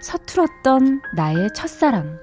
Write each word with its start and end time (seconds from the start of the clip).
서툴었던 0.00 1.02
나의 1.14 1.48
첫사랑 1.54 2.18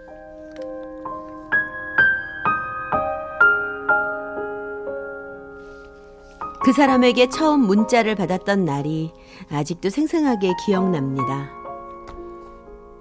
그 6.64 6.74
사람에게 6.74 7.30
처음 7.30 7.62
문자를 7.62 8.16
받았던 8.16 8.66
날이 8.66 9.14
아직도 9.50 9.90
생생하게 9.90 10.54
기억납니다. 10.66 11.50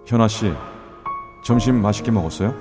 현아 0.07 0.29
씨 0.29 0.52
점심 1.43 1.80
맛있게 1.83 2.11
먹었어요? 2.11 2.55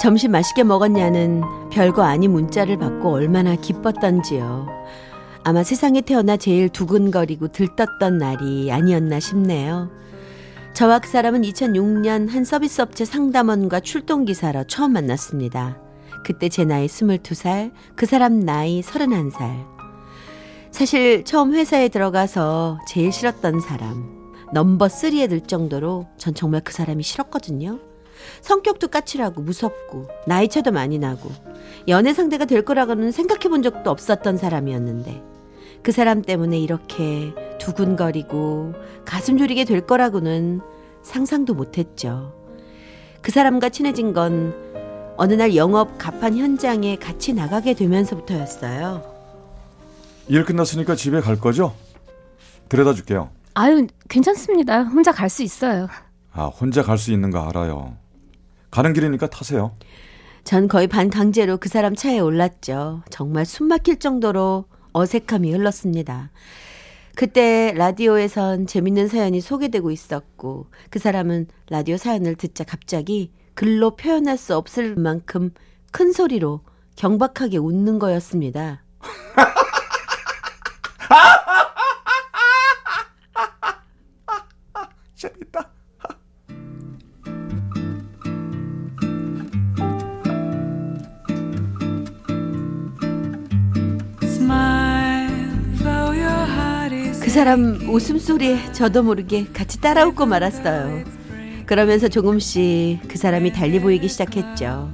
점심 0.00 0.30
맛있게 0.30 0.64
먹었냐는 0.64 1.42
별거 1.70 2.02
아닌 2.02 2.32
문자를 2.32 2.78
받고 2.78 3.12
얼마나 3.12 3.54
기뻤던지요. 3.54 4.66
아마 5.44 5.62
세상에 5.62 6.00
태어나 6.00 6.36
제일 6.36 6.68
두근거리고 6.68 7.48
들떴던 7.48 8.18
날이 8.18 8.70
아니었나 8.72 9.20
싶네요. 9.20 9.90
그 10.74 11.08
사람은 11.08 11.42
2006년 11.42 12.30
한 12.30 12.44
서비스 12.44 12.80
업체 12.80 13.04
상담원과 13.04 13.80
출동 13.80 14.24
기사로 14.24 14.64
처음 14.64 14.94
만났습니다. 14.94 15.78
그때 16.24 16.48
제 16.48 16.64
나이 16.64 16.86
22살, 16.86 17.72
그 17.94 18.06
사람 18.06 18.40
나이 18.40 18.80
31살. 18.80 19.66
사실 20.70 21.24
처음 21.24 21.54
회사에 21.54 21.88
들어가서 21.88 22.78
제일 22.88 23.12
싫었던 23.12 23.60
사람. 23.60 24.22
넘버 24.52 24.86
3에 24.86 25.28
들 25.28 25.40
정도로 25.42 26.08
전 26.16 26.34
정말 26.34 26.62
그 26.64 26.72
사람이 26.72 27.02
싫었거든요. 27.02 27.78
성격도 28.40 28.88
까칠하고 28.88 29.42
무섭고 29.42 30.08
나이 30.26 30.48
차도 30.48 30.72
많이 30.72 30.98
나고 30.98 31.30
연애 31.88 32.12
상대가 32.12 32.44
될 32.44 32.62
거라고는 32.64 33.10
생각해 33.10 33.48
본 33.48 33.62
적도 33.62 33.90
없었던 33.90 34.36
사람이었는데 34.36 35.31
그 35.82 35.90
사람 35.92 36.22
때문에 36.22 36.58
이렇게 36.58 37.34
두근거리고 37.58 38.74
가슴 39.04 39.36
졸이게 39.38 39.64
될 39.64 39.80
거라고는 39.86 40.60
상상도 41.02 41.54
못했죠. 41.54 42.32
그 43.20 43.32
사람과 43.32 43.68
친해진 43.68 44.12
건 44.12 44.54
어느 45.16 45.34
날 45.34 45.54
영업 45.56 45.98
가판 45.98 46.36
현장에 46.36 46.96
같이 46.96 47.32
나가게 47.32 47.74
되면서부터였어요. 47.74 49.02
일 50.28 50.44
끝났으니까 50.44 50.94
집에 50.94 51.20
갈 51.20 51.38
거죠? 51.38 51.74
데려다 52.68 52.94
줄게요. 52.94 53.30
아유 53.54 53.86
괜찮습니다 54.08 54.84
혼자 54.84 55.12
갈 55.12 55.28
수 55.28 55.42
있어요 55.42 55.86
아 56.32 56.46
혼자 56.46 56.82
갈 56.82 56.96
수 56.96 57.12
있는 57.12 57.30
거 57.30 57.40
알아요. 57.46 57.96
가는 58.70 58.92
길이니까 58.94 59.28
타세요. 59.28 59.72
전 60.44 60.68
거의 60.68 60.86
반강제로 60.86 61.58
그 61.58 61.68
사람 61.68 61.94
차에 61.94 62.18
올랐죠. 62.18 63.02
정말 63.10 63.44
숨 63.44 63.68
막힐 63.68 63.98
정도로 63.98 64.64
어색함이 64.92 65.52
흘렀습니다. 65.52 66.30
그때 67.14 67.72
라디오에선 67.76 68.66
재밌는 68.66 69.08
사연이 69.08 69.40
소개되고 69.40 69.90
있었고 69.90 70.66
그 70.90 70.98
사람은 70.98 71.46
라디오 71.68 71.96
사연을 71.96 72.36
듣자 72.36 72.64
갑자기 72.64 73.30
글로 73.54 73.96
표현할 73.96 74.38
수 74.38 74.56
없을 74.56 74.96
만큼 74.96 75.50
큰 75.90 76.12
소리로 76.12 76.60
경박하게 76.96 77.58
웃는 77.58 77.98
거였습니다. 77.98 78.82
사람 97.52 97.86
웃음소리에 97.86 98.72
저도 98.72 99.02
모르게 99.02 99.44
같이 99.52 99.78
따라 99.78 100.06
웃고 100.06 100.24
말았어요. 100.24 101.04
그러면서 101.66 102.08
조금씩 102.08 103.00
그 103.06 103.18
사람이 103.18 103.52
달리 103.52 103.78
보이기 103.78 104.08
시작했죠. 104.08 104.90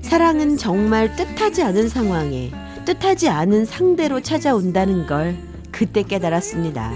사랑은 0.00 0.56
정말 0.56 1.14
뜻하지 1.16 1.62
않은 1.64 1.90
상황에 1.90 2.50
뜻하지 2.86 3.28
않은 3.28 3.66
상대로 3.66 4.22
찾아온다는 4.22 5.06
걸 5.06 5.36
그때 5.70 6.02
깨달았습니다. 6.02 6.94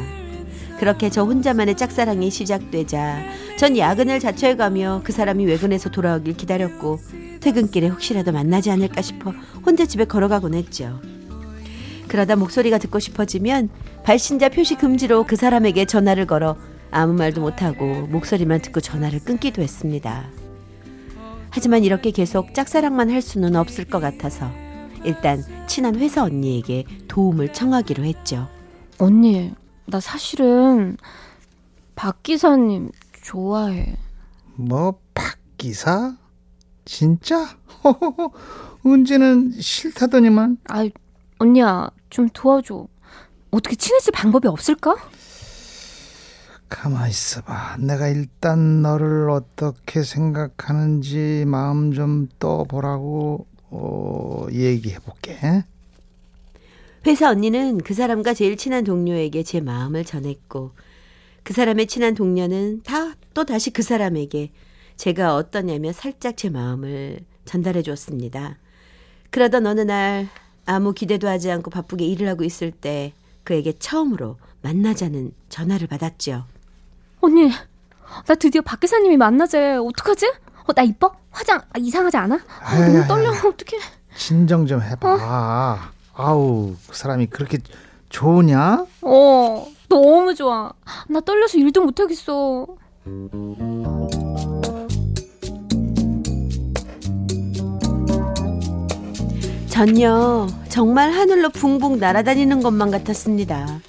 그렇게 0.79 1.11
저 1.11 1.25
혼자만의 1.25 1.77
짝사랑이 1.77 2.31
시작되자 2.31 3.23
전 3.59 3.77
야근을 3.77 4.19
자처해가며 4.19 5.03
그 5.05 5.13
사람이 5.13 5.45
외근에서 5.45 5.91
돌아오길 5.91 6.39
기다렸고 6.39 7.01
퇴근길에 7.41 7.89
혹시라도 7.89 8.33
만나지 8.33 8.71
않을까 8.71 9.03
싶어 9.03 9.35
혼자 9.67 9.85
집에 9.85 10.07
걸어가곤 10.07 10.55
했죠. 10.55 10.99
그러다 12.11 12.35
목소리가 12.35 12.79
듣고 12.79 12.99
싶어지면 12.99 13.69
발신자 14.03 14.49
표시 14.49 14.75
금지로 14.75 15.25
그 15.27 15.37
사람에게 15.37 15.85
전화를 15.85 16.27
걸어 16.27 16.57
아무 16.91 17.15
말도 17.15 17.41
못하고 17.41 17.85
목소리만 18.09 18.61
듣고 18.63 18.81
전화를 18.81 19.21
끊기도 19.21 19.63
했습니다. 19.63 20.29
하지만 21.51 21.85
이렇게 21.85 22.11
계속 22.11 22.53
짝사랑만 22.53 23.11
할 23.11 23.23
수는 23.23 23.55
없을 23.55 23.85
것 23.85 24.01
같아서 24.01 24.51
일단 25.05 25.45
친한 25.69 25.95
회사 25.95 26.25
언니에게 26.25 26.85
도움을 27.07 27.53
청하기로 27.53 28.05
했죠. 28.05 28.49
언니 28.99 29.53
나 29.87 30.01
사실은 30.01 30.97
박 31.95 32.25
기사님 32.25 32.91
좋아해 33.23 33.95
뭐 34.57 34.99
박 35.15 35.39
기사? 35.59 36.17
진짜? 36.85 37.57
은지는 38.85 39.53
싫다더니만 39.61 40.59
아 40.69 40.89
언니야 41.45 41.91
좀 42.11 42.29
도와줘 42.33 42.87
어떻게 43.51 43.75
친해질 43.75 44.13
방법이 44.13 44.47
없을까? 44.47 44.95
가만 46.69 47.09
있어봐. 47.11 47.79
내가 47.79 48.07
일단 48.09 48.81
너를 48.83 49.29
어떻게 49.31 50.05
생각하는지 50.05 51.45
마음 51.47 51.93
좀 51.93 52.29
떠보라고 52.39 53.47
어, 53.71 54.47
얘기해볼게. 54.53 55.65
회사 57.07 57.31
언니는 57.31 57.79
그 57.79 57.95
사람과 57.95 58.35
제일 58.35 58.57
친한 58.57 58.85
동료에게 58.85 59.43
제 59.43 59.61
마음을 59.61 60.05
전했고 60.05 60.73
그 61.43 61.53
사람의 61.55 61.87
친한 61.89 62.15
동료는 62.15 62.83
다 62.85 63.15
또 63.33 63.45
다시 63.45 63.71
그 63.71 63.83
사람에게 63.83 64.51
제가 64.97 65.37
어떠냐며 65.37 65.93
살짝 65.93 66.37
제 66.37 66.51
마음을 66.51 67.21
전달해 67.45 67.81
줬습니다. 67.81 68.59
그러던 69.31 69.67
어느 69.67 69.81
날 69.81 70.29
아무 70.67 70.93
기대도 70.93 71.29
하지 71.29 71.51
않고 71.51 71.71
바쁘게 71.71 72.05
일을 72.05 72.29
하고 72.29 72.45
있을 72.45 72.71
때 72.71 73.13
그에게 73.45 73.73
처음으로 73.79 74.37
만나자는 74.63 75.33
전화를 75.49 75.87
받았죠. 75.89 76.45
언니 77.21 77.51
나 78.27 78.35
드디어 78.35 78.61
박 78.63 78.81
기사님이 78.81 79.17
만나재 79.17 79.77
어떡하지? 79.77 80.27
어, 80.67 80.73
나 80.73 80.83
이뻐? 80.83 81.13
화장 81.31 81.59
아, 81.73 81.79
이상하지 81.79 82.17
않아? 82.17 82.41
아, 82.61 82.79
너무 82.79 82.99
아이, 82.99 83.09
떨려 83.09 83.31
어떡해 83.31 83.81
진정 84.17 84.67
좀 84.67 84.83
해봐. 84.83 85.91
아우 86.15 86.75
그 86.89 86.97
사람이 86.97 87.27
그렇게 87.27 87.59
좋으냐? 88.09 88.85
어 89.03 89.67
너무 89.89 90.35
좋아 90.35 90.73
나 91.09 91.21
떨려서 91.21 91.59
일도 91.59 91.83
못하겠어 91.85 92.67
전요 99.81 100.47
정말 100.69 101.11
하늘로 101.11 101.49
붕붕 101.49 102.01
날아다니는 102.01 102.61
것만 102.63 102.91
같았습니다. 102.91 103.81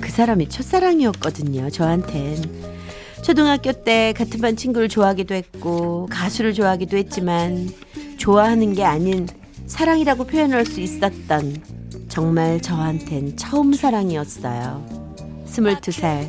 그 0.00 0.10
사람이 0.10 0.48
첫사랑이었거든요. 0.48 1.70
저한텐 1.70 2.42
초등학교 3.22 3.70
때 3.70 4.12
같은 4.16 4.40
반 4.40 4.56
친구를 4.56 4.88
좋아하기도 4.88 5.32
했고 5.36 6.08
가수를 6.10 6.52
좋아하기도 6.52 6.96
했지만 6.96 7.70
좋아하는 8.18 8.74
게 8.74 8.82
아닌 8.82 9.28
사랑이라고 9.68 10.24
표현할 10.24 10.66
수 10.66 10.80
있었던 10.80 11.62
정말 12.08 12.60
저한텐 12.60 13.36
처음 13.36 13.72
사랑이었어요. 13.72 14.84
22살 15.46 16.28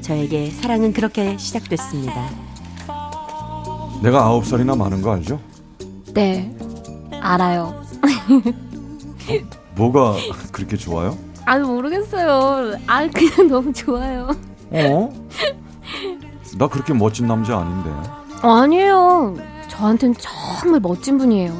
저에게 0.00 0.50
사랑은 0.52 0.94
그렇게 0.94 1.36
시작됐습니다. 1.36 2.30
내가 4.02 4.22
아홉 4.22 4.46
살이나 4.46 4.74
많은 4.74 5.02
거 5.02 5.12
알죠? 5.12 5.38
네 6.14 6.56
알아요 7.20 7.87
뭐가 9.74 10.16
그렇게 10.52 10.76
좋아요? 10.76 11.16
아 11.44 11.58
모르겠어요 11.58 12.76
아 12.86 13.06
그냥 13.08 13.48
너무 13.48 13.72
좋아요 13.72 14.28
어? 14.70 15.12
나 16.58 16.66
그렇게 16.68 16.92
멋진 16.94 17.26
남자 17.26 17.58
아닌데. 17.58 17.90
아니에요. 18.42 19.36
저한텐 19.68 20.14
정말 20.18 20.80
멋진 20.80 21.18
분이에요. 21.18 21.52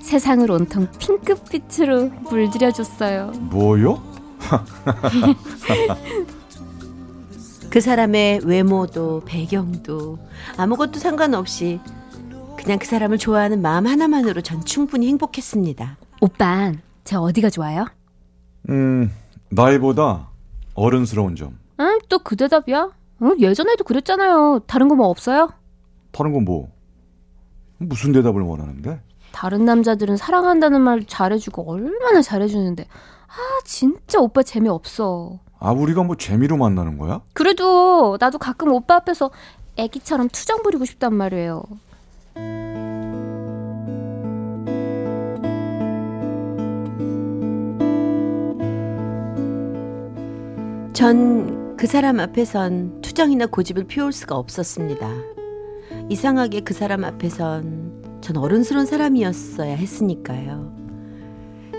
세상을 0.00 0.48
온통 0.50 0.88
핑크빛으로 0.98 2.10
물들여줬어요. 2.30 3.32
뭐요? 3.50 4.02
그 7.70 7.80
사람의 7.80 8.40
외모도 8.44 9.22
배경도 9.24 10.18
아무것도 10.56 10.98
상관없이 10.98 11.80
그냥 12.66 12.80
그 12.80 12.86
사람을 12.86 13.18
좋아하는 13.18 13.62
마음 13.62 13.86
하나만으로 13.86 14.40
전 14.40 14.64
충분히 14.64 15.06
행복했습니다. 15.06 15.98
오빤, 16.20 16.80
제 17.04 17.14
어디가 17.14 17.48
좋아요? 17.48 17.86
음, 18.68 19.08
나이보다 19.50 20.30
어른스러운 20.74 21.36
점. 21.36 21.56
응, 21.78 22.00
또 22.08 22.18
그 22.18 22.34
대답이야? 22.34 22.90
응, 23.22 23.36
예전에도 23.38 23.84
그랬잖아요. 23.84 24.62
다른 24.66 24.88
거 24.88 24.96
뭐 24.96 25.06
없어요? 25.06 25.48
다른 26.10 26.32
건 26.32 26.44
뭐? 26.44 26.68
무슨 27.78 28.10
대답을 28.10 28.42
원하는데? 28.42 29.00
다른 29.30 29.64
남자들은 29.64 30.16
사랑한다는 30.16 30.80
말 30.80 31.04
잘해주고 31.04 31.70
얼마나 31.70 32.20
잘해주는데 32.20 32.84
아 33.28 33.60
진짜 33.64 34.18
오빠 34.18 34.42
재미없어 34.42 35.38
아, 35.60 35.70
우리가 35.72 36.02
뭐 36.04 36.16
재미로 36.16 36.56
만나는 36.56 36.96
거야? 36.98 37.20
그래도 37.34 38.16
나도 38.18 38.38
가끔 38.38 38.72
오빠 38.72 38.96
앞에서 38.96 39.30
애기처럼 39.76 40.30
투정 40.30 40.62
부리고 40.62 40.86
싶단 40.86 41.14
말이에요 41.14 41.62
전 50.96 51.66
그 51.76 51.86
사람 51.86 52.20
앞에선 52.20 53.02
투정이나 53.02 53.44
고집을 53.44 53.84
피울 53.84 54.10
수가 54.10 54.34
없었습니다. 54.34 55.10
이상하게 56.08 56.60
그 56.60 56.72
사람 56.72 57.04
앞에선 57.04 58.20
전 58.22 58.36
어른스러운 58.38 58.86
사람이었어야 58.86 59.76
했으니까요. 59.76 60.74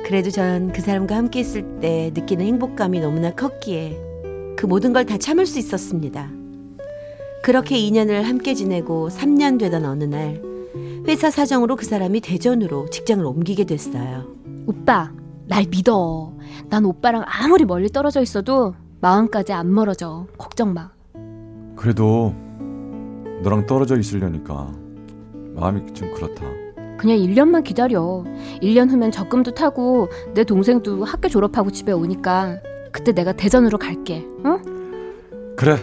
그래도 0.05 0.29
전 0.29 0.71
그 0.71 0.81
사람과 0.81 1.15
함께 1.17 1.39
있을 1.39 1.79
때 1.79 2.11
느끼는 2.13 2.45
행복감이 2.45 2.99
너무나 2.99 3.31
컸기에 3.31 3.97
그 4.55 4.67
모든 4.67 4.93
걸 4.93 5.03
다 5.03 5.17
참을 5.17 5.47
수 5.47 5.57
있었습니다. 5.57 6.29
그렇게 7.41 7.75
2년을 7.75 8.21
함께 8.21 8.53
지내고 8.53 9.09
3년 9.09 9.57
되던 9.57 9.83
어느 9.85 10.03
날 10.03 10.39
회사 11.07 11.31
사정으로 11.31 11.75
그 11.75 11.85
사람이 11.85 12.21
대전으로 12.21 12.91
직장을 12.91 13.25
옮기게 13.25 13.63
됐어요. 13.63 14.27
오빠 14.67 15.11
날 15.47 15.65
믿어 15.71 16.35
난 16.69 16.85
오빠랑 16.85 17.23
아무리 17.25 17.65
멀리 17.65 17.89
떨어져 17.89 18.21
있어도 18.21 18.75
마음까지 19.01 19.53
안 19.53 19.73
멀어져 19.73 20.27
걱정 20.37 20.73
마 20.73 20.91
그래도 21.75 22.33
너랑 23.43 23.65
떨어져 23.67 23.97
있으려니까 23.97 24.71
마음이 25.55 25.93
좀 25.93 26.11
그렇다. 26.13 26.43
그냥 26.97 27.17
1년만 27.17 27.63
기다려 27.63 28.23
1년 28.61 28.89
후면 28.89 29.11
적금도 29.11 29.51
타고 29.53 30.07
내 30.33 30.43
동생도 30.43 31.03
학교 31.03 31.29
졸업하고 31.29 31.69
집에 31.69 31.91
오니까 31.91 32.59
그때 32.91 33.11
내가 33.11 33.33
대전으로 33.33 33.77
갈게 33.77 34.25
어? 34.43 34.59
그래, 35.55 35.75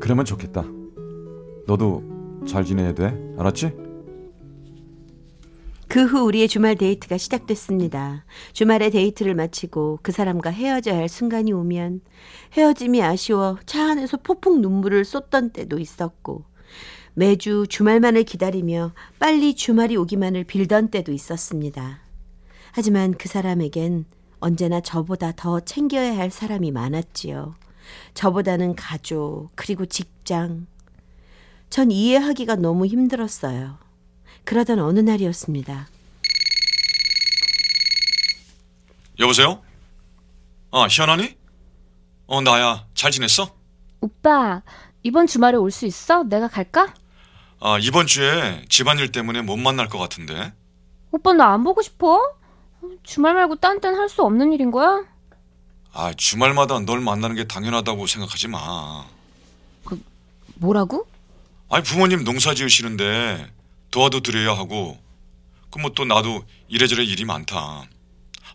그러면 0.00 0.24
좋겠다. 0.24 0.64
너도 1.66 2.02
잘 2.46 2.64
지내야 2.64 2.94
돼. 2.94 3.34
알았지? 3.38 3.72
그 5.90 6.04
후 6.04 6.20
우리의 6.20 6.46
주말 6.46 6.76
데이트가 6.76 7.18
시작됐습니다. 7.18 8.24
주말에 8.52 8.90
데이트를 8.90 9.34
마치고 9.34 9.98
그 10.02 10.12
사람과 10.12 10.50
헤어져야 10.50 10.96
할 10.96 11.08
순간이 11.08 11.52
오면 11.52 12.02
헤어짐이 12.52 13.02
아쉬워 13.02 13.58
차 13.66 13.90
안에서 13.90 14.16
폭풍 14.18 14.60
눈물을 14.62 15.04
쏟던 15.04 15.50
때도 15.50 15.80
있었고 15.80 16.44
매주 17.14 17.66
주말만을 17.68 18.22
기다리며 18.22 18.92
빨리 19.18 19.56
주말이 19.56 19.96
오기만을 19.96 20.44
빌던 20.44 20.90
때도 20.92 21.10
있었습니다. 21.10 21.98
하지만 22.70 23.12
그 23.18 23.28
사람에겐 23.28 24.04
언제나 24.38 24.80
저보다 24.80 25.32
더 25.34 25.58
챙겨야 25.58 26.16
할 26.16 26.30
사람이 26.30 26.70
많았지요. 26.70 27.56
저보다는 28.14 28.76
가족, 28.76 29.50
그리고 29.56 29.86
직장. 29.86 30.68
전 31.68 31.90
이해하기가 31.90 32.54
너무 32.54 32.86
힘들었어요. 32.86 33.89
그러던 34.44 34.78
어느 34.80 35.00
날이었습니다. 35.00 35.88
여보세요? 39.18 39.62
아, 40.72 40.86
희연하니? 40.88 41.36
어, 42.26 42.40
나야. 42.40 42.86
잘 42.94 43.10
지냈어? 43.10 43.54
오빠 44.00 44.62
이번 45.02 45.26
주말에 45.26 45.56
올 45.56 45.70
수 45.70 45.84
있어? 45.86 46.22
내가 46.24 46.48
갈까? 46.48 46.94
아, 47.60 47.78
이번 47.80 48.06
주에 48.06 48.64
집안일 48.68 49.12
때문에 49.12 49.42
못 49.42 49.56
만날 49.56 49.88
것 49.88 49.98
같은데. 49.98 50.52
오빠 51.10 51.32
나 51.32 51.52
안 51.52 51.64
보고 51.64 51.82
싶어? 51.82 52.20
주말 53.02 53.34
말고 53.34 53.56
딴 53.56 53.80
땐 53.80 53.94
할 53.94 54.08
수 54.08 54.22
없는 54.22 54.52
일인 54.52 54.70
거야? 54.70 55.04
아, 55.92 56.12
주말마다 56.14 56.78
널 56.80 57.00
만나는 57.00 57.36
게 57.36 57.44
당연하다고 57.46 58.06
생각하지 58.06 58.48
마. 58.48 59.04
뭐라고? 60.54 61.06
아니, 61.68 61.82
부모님 61.84 62.24
농사 62.24 62.54
지으시는데 62.54 63.50
도와도 63.90 64.20
드려야 64.20 64.56
하고, 64.56 64.96
그뭐또 65.70 66.04
나도 66.04 66.42
이래저래 66.68 67.04
일이 67.04 67.24
많다. 67.24 67.56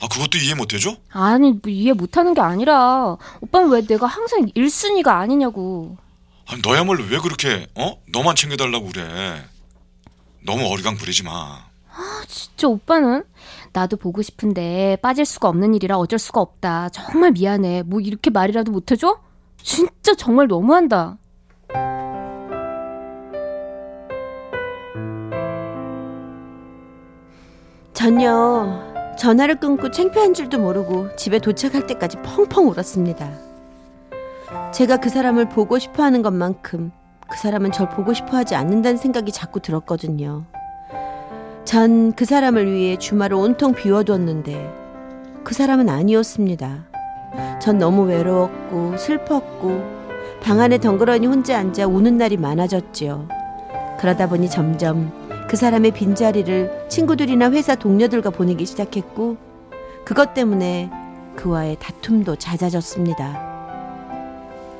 아, 0.01 0.07
그것도 0.09 0.37
이해 0.37 0.53
못 0.55 0.73
해줘? 0.73 0.95
아니 1.11 1.51
뭐 1.51 1.61
이해 1.67 1.93
못하는 1.93 2.33
게 2.33 2.41
아니라 2.41 3.15
오빠는 3.39 3.69
왜 3.69 3.81
내가 3.85 4.07
항상 4.07 4.45
1순위가 4.47 5.07
아니냐고 5.07 5.97
아, 6.47 6.57
너야말로 6.61 7.05
왜 7.05 7.17
그렇게, 7.19 7.67
어? 7.75 7.97
너만 8.11 8.35
챙겨달라고 8.35 8.87
그래. 8.87 9.45
너무 10.45 10.65
어리광 10.67 10.95
부리지 10.97 11.23
마. 11.23 11.65
진짜 12.27 12.67
오빠는 12.67 13.23
나도 13.71 13.95
보고 13.97 14.21
싶은데 14.21 14.97
빠질 15.01 15.25
수가 15.25 15.47
없는 15.49 15.73
일이라 15.75 15.97
어쩔 15.97 16.19
수가 16.19 16.41
없다 16.41 16.89
정말 16.89 17.31
미안해 17.31 17.83
뭐 17.83 17.99
이렇게 18.01 18.29
말이라도 18.29 18.71
못해줘? 18.71 19.19
진짜 19.61 20.13
정말 20.15 20.47
너무한다 20.47 21.17
전요 28.05 29.15
전화를 29.17 29.55
끊고 29.55 29.89
창피한 29.89 30.35
줄도 30.35 30.59
모르고 30.59 31.15
집에 31.15 31.39
도착할 31.39 31.87
때까지 31.87 32.17
펑펑 32.17 32.67
울었습니다. 32.67 33.27
제가 34.71 34.97
그 34.97 35.09
사람을 35.09 35.49
보고 35.49 35.79
싶어 35.79 36.03
하는 36.03 36.21
것만큼 36.21 36.91
그 37.27 37.37
사람은 37.39 37.71
절 37.71 37.89
보고 37.89 38.13
싶어 38.13 38.37
하지 38.37 38.53
않는다는 38.53 38.97
생각이 38.97 39.31
자꾸 39.31 39.59
들었거든요. 39.59 40.43
전 41.63 42.13
그 42.15 42.25
사람을 42.25 42.71
위해 42.71 42.95
주말을 42.95 43.35
온통 43.35 43.73
비워두었는데 43.73 44.71
그 45.43 45.55
사람은 45.55 45.89
아니었습니다. 45.89 46.85
전 47.59 47.79
너무 47.79 48.03
외로웠고 48.03 48.97
슬펐고 48.97 49.83
방 50.43 50.59
안에 50.59 50.77
덩그러니 50.77 51.25
혼자 51.25 51.57
앉아 51.57 51.87
우는 51.87 52.19
날이 52.19 52.37
많아졌지요. 52.37 53.27
그러다 53.97 54.29
보니 54.29 54.47
점점 54.47 55.24
그 55.47 55.55
사람의 55.57 55.91
빈자리를 55.91 56.87
친구들이나 56.89 57.51
회사 57.51 57.75
동료들과 57.75 58.31
보내기 58.31 58.65
시작했고 58.65 59.37
그것 60.03 60.33
때문에 60.33 60.89
그와의 61.35 61.77
다툼도 61.79 62.37
잦아졌습니다. 62.37 63.53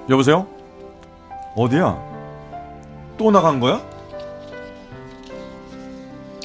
여보세요? 0.09 0.47
어디야? 1.55 1.97
또 3.17 3.31
나간 3.31 3.59
거야? 3.59 3.81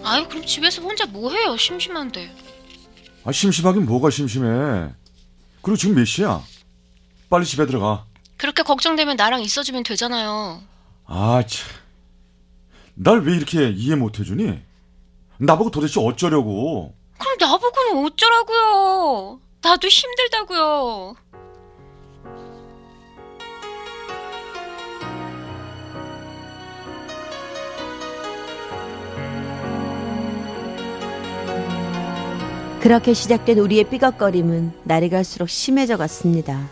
아유 0.04 0.26
그럼 0.28 0.44
집에서 0.44 0.80
혼자 0.82 1.04
뭐 1.06 1.30
해요 1.30 1.56
심심한데 1.56 2.30
아, 3.24 3.32
심심하긴 3.32 3.84
뭐가 3.84 4.08
심심해. 4.10 4.88
그리고 5.60 5.76
지금 5.76 5.94
몇 5.94 6.04
시야? 6.06 6.40
빨리 7.28 7.44
집에 7.44 7.66
들어가. 7.66 8.06
그렇게 8.38 8.62
걱정되면 8.62 9.16
나랑 9.16 9.42
있어주면 9.42 9.82
되잖아요 9.82 10.60
아, 11.06 11.42
참. 11.46 11.68
날 12.94 13.20
왜 13.20 13.36
이렇게 13.36 13.68
이해 13.70 13.94
못 13.96 14.18
해주니? 14.18 14.58
나보고 15.38 15.70
도대체 15.70 16.00
어쩌려고? 16.00 16.94
그럼 17.18 17.36
나보고는 17.38 18.04
어쩌라고요 18.06 19.40
나도 19.62 19.88
힘들다고요 19.88 21.14
그렇게 32.80 33.12
시작된 33.12 33.58
우리의 33.58 33.84
삐걱거림은 33.84 34.72
날이 34.84 35.10
갈수록 35.10 35.48
심해져 35.48 35.96
갔습니다. 35.98 36.68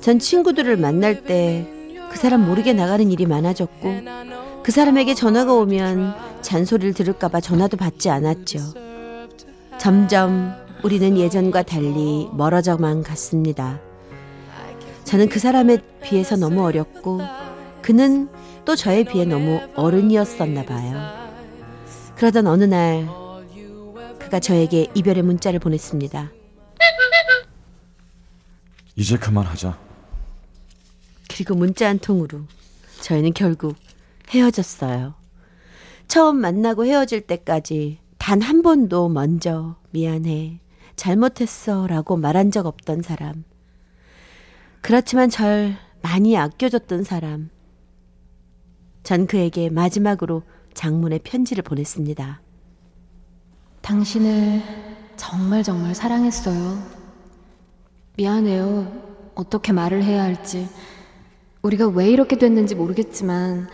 전 0.00 0.18
친구들을 0.18 0.76
만날 0.76 1.22
때 1.24 1.66
그 2.16 2.20
사람 2.22 2.46
모르게 2.46 2.72
나가는 2.72 3.10
일이 3.10 3.26
많아졌고 3.26 4.00
그 4.66 4.72
사람에게 4.72 5.14
전화가 5.14 5.52
오면 5.52 6.42
잔소리를 6.42 6.92
들을까봐 6.92 7.40
전화도 7.40 7.76
받지 7.76 8.10
않았죠. 8.10 8.58
점점 9.78 10.52
우리는 10.82 11.16
예전과 11.16 11.62
달리 11.62 12.28
멀어져만 12.32 13.04
갔습니다. 13.04 13.78
저는 15.04 15.28
그 15.28 15.38
사람에 15.38 15.78
비해서 16.02 16.34
너무 16.34 16.64
어렸고 16.64 17.20
그는 17.80 18.28
또 18.64 18.74
저에 18.74 19.04
비해 19.04 19.24
너무 19.24 19.60
어른이었었나 19.76 20.64
봐요. 20.64 21.30
그러던 22.16 22.48
어느 22.48 22.64
날 22.64 23.06
그가 24.18 24.40
저에게 24.40 24.88
이별의 24.96 25.22
문자를 25.22 25.60
보냈습니다. 25.60 26.32
이제 28.96 29.16
그만하자. 29.16 29.78
그리고 31.30 31.54
문자 31.54 31.88
한 31.88 32.00
통으로 32.00 32.40
저희는 33.02 33.32
결국 33.32 33.85
헤어졌어요. 34.30 35.14
처음 36.08 36.36
만나고 36.36 36.84
헤어질 36.86 37.22
때까지 37.22 37.98
단 38.18 38.42
한 38.42 38.62
번도 38.62 39.08
먼저 39.08 39.76
미안해, 39.90 40.60
잘못했어 40.96 41.86
라고 41.86 42.16
말한 42.16 42.50
적 42.50 42.66
없던 42.66 43.02
사람. 43.02 43.44
그렇지만 44.80 45.30
절 45.30 45.76
많이 46.02 46.36
아껴줬던 46.36 47.04
사람. 47.04 47.50
전 49.02 49.26
그에게 49.26 49.70
마지막으로 49.70 50.42
장문의 50.74 51.20
편지를 51.20 51.62
보냈습니다. 51.62 52.40
당신을 53.82 54.62
정말 55.16 55.62
정말 55.62 55.94
사랑했어요. 55.94 56.82
미안해요. 58.16 59.30
어떻게 59.34 59.72
말을 59.72 60.02
해야 60.02 60.22
할지. 60.24 60.68
우리가 61.62 61.88
왜 61.88 62.10
이렇게 62.10 62.38
됐는지 62.38 62.74
모르겠지만, 62.74 63.68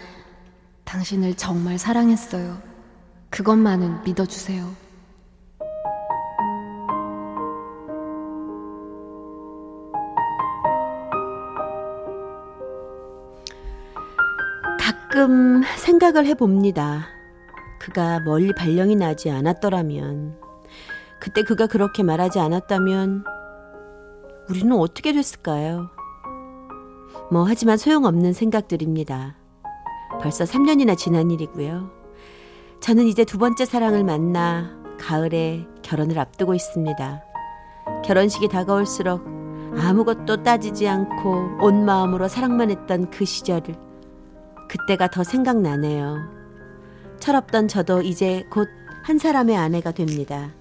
당신을 0.84 1.34
정말 1.34 1.78
사랑했어요. 1.78 2.58
그것만은 3.30 4.02
믿어주세요. 4.04 4.82
가끔 14.78 15.62
생각을 15.78 16.26
해봅니다. 16.26 17.06
그가 17.78 18.20
멀리 18.20 18.54
발령이 18.54 18.96
나지 18.96 19.30
않았더라면, 19.30 20.38
그때 21.20 21.42
그가 21.42 21.66
그렇게 21.66 22.02
말하지 22.02 22.38
않았다면, 22.38 23.24
우리는 24.48 24.72
어떻게 24.72 25.12
됐을까요? 25.12 25.90
뭐, 27.30 27.44
하지만 27.44 27.76
소용없는 27.76 28.32
생각들입니다. 28.32 29.41
벌써 30.22 30.44
3년이나 30.44 30.96
지난 30.96 31.30
일이고요. 31.30 31.90
저는 32.80 33.06
이제 33.06 33.24
두 33.24 33.38
번째 33.38 33.64
사랑을 33.64 34.04
만나 34.04 34.70
가을에 34.98 35.66
결혼을 35.82 36.18
앞두고 36.18 36.54
있습니다. 36.54 37.22
결혼식이 38.04 38.48
다가올수록 38.48 39.24
아무것도 39.76 40.42
따지지 40.42 40.86
않고 40.86 41.58
온 41.60 41.84
마음으로 41.84 42.28
사랑만 42.28 42.70
했던 42.70 43.10
그 43.10 43.24
시절을 43.24 43.74
그때가 44.68 45.08
더 45.08 45.24
생각나네요. 45.24 46.18
철없던 47.18 47.68
저도 47.68 48.02
이제 48.02 48.44
곧 48.50 48.68
한 49.02 49.18
사람의 49.18 49.56
아내가 49.56 49.90
됩니다. 49.90 50.52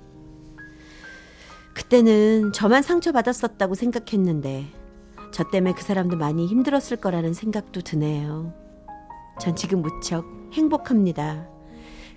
그때는 1.76 2.52
저만 2.54 2.82
상처받았었다고 2.82 3.76
생각했는데 3.76 4.66
저 5.32 5.44
때문에 5.44 5.74
그 5.74 5.84
사람도 5.84 6.18
많이 6.18 6.48
힘들었을 6.48 6.98
거라는 6.98 7.34
생각도 7.34 7.82
드네요. 7.82 8.54
전 9.40 9.56
지금 9.56 9.82
무척 9.82 10.26
행복합니다. 10.54 11.48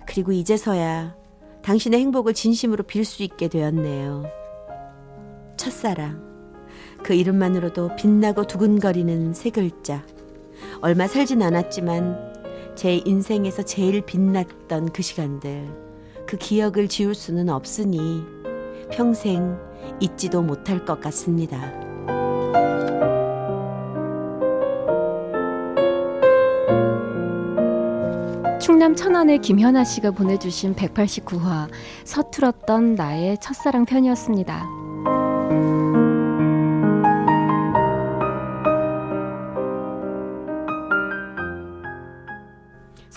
그리고 0.07 0.31
이제서야 0.31 1.15
당신의 1.63 1.99
행복을 2.01 2.33
진심으로 2.33 2.83
빌 2.83 3.05
수 3.05 3.23
있게 3.23 3.47
되었네요. 3.47 4.25
첫사랑. 5.57 6.23
그 7.03 7.13
이름만으로도 7.13 7.95
빛나고 7.95 8.45
두근거리는 8.45 9.33
세 9.33 9.49
글자. 9.49 10.05
얼마 10.81 11.07
살진 11.07 11.41
않았지만 11.41 12.35
제 12.75 13.01
인생에서 13.05 13.63
제일 13.63 14.01
빛났던 14.01 14.91
그 14.91 15.01
시간들. 15.01 15.67
그 16.27 16.37
기억을 16.37 16.87
지울 16.87 17.15
수는 17.15 17.49
없으니 17.49 18.23
평생 18.91 19.57
잊지도 19.99 20.41
못할 20.41 20.85
것 20.85 20.99
같습니다. 20.99 21.84
충남 28.75 28.93
천안의 28.93 29.39
김현아 29.39 29.85
씨가 29.85 30.11
보내주신 30.11 30.75
189화 30.75 31.69
서툴었던 32.03 32.95
나의 32.95 33.37
첫사랑 33.37 33.85
편이었습니다. 33.85 34.74